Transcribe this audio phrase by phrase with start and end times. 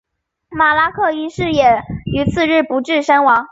[0.49, 3.47] 马立克一世也于次日不治身亡。